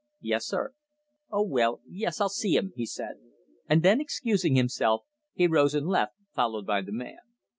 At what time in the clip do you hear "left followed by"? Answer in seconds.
5.85-6.81